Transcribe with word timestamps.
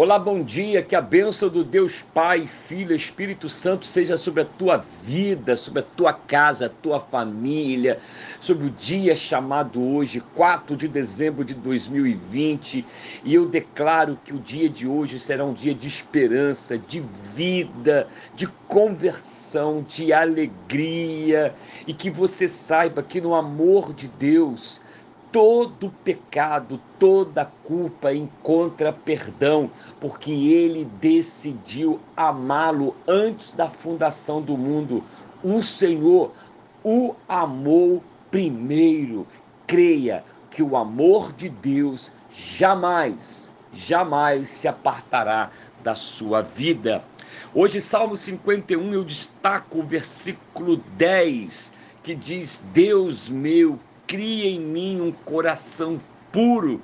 Olá, 0.00 0.16
bom 0.16 0.44
dia. 0.44 0.80
Que 0.80 0.94
a 0.94 1.00
bênção 1.00 1.48
do 1.48 1.64
Deus 1.64 2.04
Pai, 2.14 2.46
Filho, 2.46 2.94
Espírito 2.94 3.48
Santo 3.48 3.84
seja 3.84 4.16
sobre 4.16 4.42
a 4.42 4.44
tua 4.44 4.84
vida, 5.02 5.56
sobre 5.56 5.80
a 5.80 5.82
tua 5.82 6.12
casa, 6.12 6.66
a 6.66 6.68
tua 6.68 7.00
família, 7.00 7.98
sobre 8.38 8.68
o 8.68 8.70
dia 8.70 9.16
chamado 9.16 9.82
hoje, 9.82 10.22
4 10.36 10.76
de 10.76 10.86
dezembro 10.86 11.44
de 11.44 11.52
2020. 11.52 12.86
E 13.24 13.34
eu 13.34 13.46
declaro 13.46 14.16
que 14.24 14.32
o 14.32 14.38
dia 14.38 14.68
de 14.68 14.86
hoje 14.86 15.18
será 15.18 15.44
um 15.44 15.52
dia 15.52 15.74
de 15.74 15.88
esperança, 15.88 16.78
de 16.78 17.02
vida, 17.34 18.06
de 18.36 18.46
conversão, 18.68 19.82
de 19.82 20.12
alegria 20.12 21.52
e 21.88 21.92
que 21.92 22.08
você 22.08 22.46
saiba 22.46 23.02
que 23.02 23.20
no 23.20 23.34
amor 23.34 23.92
de 23.92 24.06
Deus 24.06 24.80
todo 25.32 25.90
pecado, 26.04 26.80
toda 26.98 27.50
culpa 27.64 28.12
encontra 28.12 28.92
perdão, 28.92 29.70
porque 30.00 30.30
ele 30.30 30.84
decidiu 31.00 32.00
amá-lo 32.16 32.94
antes 33.06 33.52
da 33.52 33.68
fundação 33.68 34.40
do 34.40 34.56
mundo. 34.56 35.04
O 35.42 35.62
Senhor 35.62 36.32
o 36.82 37.14
amou 37.28 38.02
primeiro. 38.30 39.26
Creia 39.66 40.24
que 40.50 40.62
o 40.62 40.76
amor 40.76 41.32
de 41.32 41.48
Deus 41.48 42.10
jamais, 42.32 43.52
jamais 43.72 44.48
se 44.48 44.66
apartará 44.66 45.50
da 45.82 45.94
sua 45.94 46.40
vida. 46.40 47.02
Hoje, 47.54 47.80
Salmo 47.80 48.16
51, 48.16 48.92
eu 48.94 49.04
destaco 49.04 49.80
o 49.80 49.82
versículo 49.82 50.78
10, 50.96 51.72
que 52.02 52.14
diz: 52.14 52.62
Deus 52.72 53.28
meu, 53.28 53.78
cria 54.08 54.48
em 54.48 54.58
mim 54.58 55.02
um 55.02 55.12
coração 55.12 56.00
puro, 56.32 56.80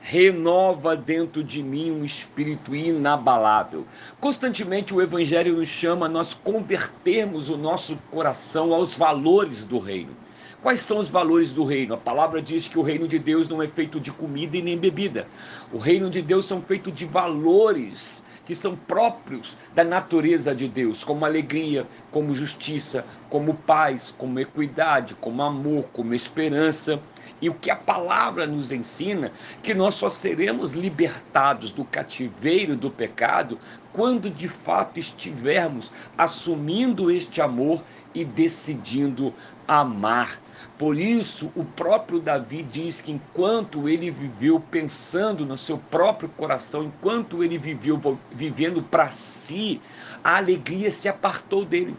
renova 0.00 0.96
dentro 0.96 1.42
de 1.42 1.60
mim 1.60 1.90
um 1.90 2.04
espírito 2.04 2.74
inabalável. 2.74 3.84
Constantemente 4.20 4.94
o 4.94 5.02
Evangelho 5.02 5.56
nos 5.56 5.68
chama 5.68 6.06
a 6.06 6.08
nós 6.08 6.32
convertermos 6.32 7.50
o 7.50 7.56
nosso 7.56 7.98
coração 8.12 8.72
aos 8.72 8.94
valores 8.94 9.64
do 9.64 9.78
reino. 9.78 10.16
Quais 10.62 10.80
são 10.80 10.98
os 10.98 11.08
valores 11.08 11.52
do 11.52 11.64
reino? 11.64 11.94
A 11.94 11.98
palavra 11.98 12.40
diz 12.40 12.68
que 12.68 12.78
o 12.78 12.82
reino 12.82 13.08
de 13.08 13.18
Deus 13.18 13.48
não 13.48 13.60
é 13.60 13.66
feito 13.66 13.98
de 13.98 14.12
comida 14.12 14.56
e 14.56 14.62
nem 14.62 14.78
bebida. 14.78 15.26
O 15.72 15.78
reino 15.78 16.08
de 16.08 16.22
Deus 16.22 16.46
são 16.46 16.62
feitos 16.62 16.94
de 16.94 17.04
valores 17.04 18.22
que 18.48 18.54
são 18.54 18.74
próprios 18.74 19.54
da 19.74 19.84
natureza 19.84 20.54
de 20.54 20.66
Deus, 20.66 21.04
como 21.04 21.26
alegria, 21.26 21.86
como 22.10 22.34
justiça, 22.34 23.04
como 23.28 23.52
paz, 23.52 24.12
como 24.16 24.40
equidade, 24.40 25.14
como 25.20 25.42
amor, 25.42 25.84
como 25.92 26.14
esperança. 26.14 26.98
E 27.40 27.48
o 27.48 27.54
que 27.54 27.70
a 27.70 27.76
palavra 27.76 28.46
nos 28.46 28.72
ensina, 28.72 29.32
que 29.62 29.74
nós 29.74 29.94
só 29.94 30.10
seremos 30.10 30.72
libertados 30.72 31.72
do 31.72 31.84
cativeiro 31.84 32.76
do 32.76 32.90
pecado 32.90 33.58
quando 33.92 34.30
de 34.30 34.48
fato 34.48 34.98
estivermos 34.98 35.92
assumindo 36.16 37.10
este 37.10 37.40
amor 37.40 37.82
e 38.14 38.24
decidindo 38.24 39.34
amar. 39.66 40.40
Por 40.78 40.96
isso, 40.96 41.52
o 41.54 41.64
próprio 41.64 42.20
Davi 42.20 42.62
diz 42.62 43.00
que 43.00 43.12
enquanto 43.12 43.88
ele 43.88 44.10
viveu 44.10 44.60
pensando 44.60 45.44
no 45.44 45.58
seu 45.58 45.78
próprio 45.78 46.28
coração, 46.28 46.84
enquanto 46.84 47.42
ele 47.42 47.58
viveu 47.58 48.00
vivendo 48.30 48.82
para 48.82 49.10
si, 49.10 49.80
a 50.22 50.36
alegria 50.36 50.90
se 50.90 51.08
apartou 51.08 51.64
dele. 51.64 51.96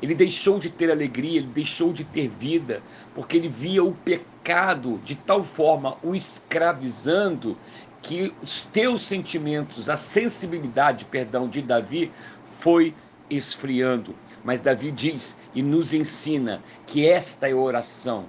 Ele 0.00 0.14
deixou 0.14 0.58
de 0.58 0.70
ter 0.70 0.90
alegria, 0.90 1.38
ele 1.38 1.48
deixou 1.48 1.92
de 1.92 2.04
ter 2.04 2.28
vida, 2.28 2.82
porque 3.14 3.36
ele 3.36 3.48
via 3.48 3.84
o 3.84 3.92
pecado 3.92 5.00
de 5.04 5.14
tal 5.14 5.44
forma 5.44 5.96
o 6.02 6.14
escravizando 6.14 7.56
que 8.02 8.32
os 8.42 8.62
teus 8.64 9.02
sentimentos, 9.02 9.88
a 9.88 9.96
sensibilidade, 9.96 11.04
perdão, 11.04 11.48
de 11.48 11.62
Davi 11.62 12.10
foi 12.58 12.94
esfriando. 13.30 14.14
Mas 14.44 14.60
Davi 14.60 14.90
diz 14.90 15.36
e 15.54 15.62
nos 15.62 15.94
ensina 15.94 16.60
que 16.86 17.06
esta 17.06 17.48
é 17.48 17.52
a 17.52 17.56
oração. 17.56 18.24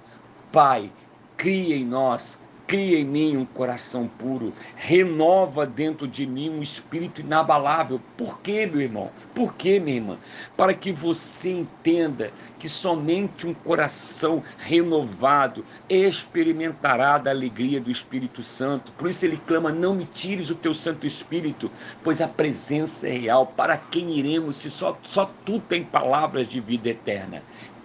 Pai, 0.52 0.92
cria 1.36 1.76
em 1.76 1.86
nós 1.86 2.38
Cria 2.74 2.98
em 2.98 3.06
mim 3.06 3.38
um 3.38 3.46
coração 3.46 4.08
puro, 4.08 4.52
renova 4.76 5.64
dentro 5.64 6.08
de 6.08 6.26
mim 6.26 6.50
um 6.50 6.64
espírito 6.64 7.22
inabalável. 7.22 8.02
Por 8.18 8.40
quê, 8.42 8.66
meu 8.66 8.82
irmão? 8.82 9.12
Por 9.36 9.54
quê, 9.54 9.80
minha 9.80 9.98
irmã? 9.98 10.18
Para 10.58 10.74
que 10.74 10.92
você 10.92 11.52
entenda 11.52 12.32
que 12.58 12.68
somente 12.68 13.46
um 13.46 13.54
coração 13.54 14.42
renovado 14.58 15.64
experimentará 15.88 17.20
da 17.20 17.30
alegria 17.30 17.80
do 17.80 17.92
Espírito 17.92 18.42
Santo. 18.42 18.92
Por 18.94 19.08
isso 19.08 19.24
ele 19.24 19.40
clama: 19.46 19.72
Não 19.72 19.94
me 19.94 20.06
tires 20.06 20.50
o 20.50 20.56
teu 20.56 20.74
Santo 20.74 21.06
Espírito, 21.06 21.70
pois 22.04 22.22
a 22.22 22.28
presença 22.28 23.08
é 23.08 23.16
real. 23.16 23.46
Para 23.46 23.78
quem 23.78 24.18
iremos 24.18 24.56
se 24.56 24.72
só, 24.72 24.98
só 25.04 25.30
tu 25.46 25.60
tem 25.60 25.84
palavras 25.84 26.50
de 26.50 26.60
vida 26.60 26.90
eterna? 26.90 27.44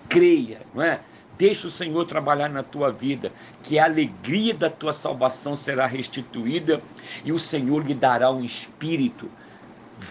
Creia, 0.09 0.63
não 0.75 0.83
é? 0.83 1.01
Deixa 1.39 1.69
o 1.69 1.71
Senhor 1.71 2.05
trabalhar 2.05 2.49
na 2.49 2.65
tua 2.65 2.91
vida, 2.91 3.31
que 3.63 3.79
a 3.79 3.85
alegria 3.85 4.53
da 4.53 4.69
tua 4.69 4.93
salvação 4.93 5.55
será 5.55 5.87
restituída 5.87 6.83
e 7.25 7.31
o 7.31 7.39
Senhor 7.39 7.87
lhe 7.87 7.95
dará 7.95 8.29
um 8.29 8.45
espírito 8.45 9.31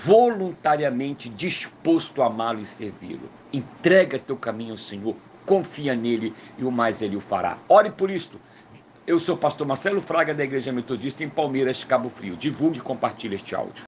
voluntariamente 0.06 1.28
disposto 1.28 2.22
a 2.22 2.28
amá-lo 2.28 2.62
e 2.62 2.66
servi-lo. 2.66 3.30
Entrega 3.52 4.18
teu 4.18 4.38
caminho 4.38 4.72
ao 4.72 4.78
Senhor, 4.78 5.18
confia 5.46 5.96
nele 5.96 6.34
e 6.58 6.64
o 6.64 6.72
mais 6.72 7.02
ele 7.02 7.18
o 7.18 7.22
fará. 7.22 7.58
Ore 7.68 7.92
por 7.92 8.10
isto. 8.10 8.40
Eu 9.06 9.20
sou 9.20 9.36
o 9.36 9.38
pastor 9.38 9.68
Marcelo 9.68 10.02
Fraga 10.02 10.34
da 10.34 10.44
Igreja 10.44 10.72
Metodista 10.72 11.24
em 11.24 11.30
Palmeiras, 11.30 11.84
Cabo 11.84 12.10
Frio. 12.10 12.38
Divulgue 12.38 12.80
e 12.80 12.82
compartilhe 12.82 13.36
este 13.36 13.54
áudio. 13.54 13.76